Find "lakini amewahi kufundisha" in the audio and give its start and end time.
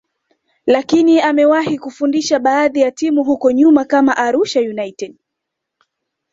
0.65-2.39